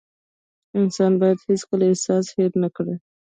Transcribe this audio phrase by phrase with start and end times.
[0.79, 2.95] انسان بايد هيڅکله احسان هېر نه کړي.